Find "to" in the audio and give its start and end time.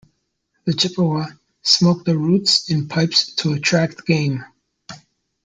3.35-3.53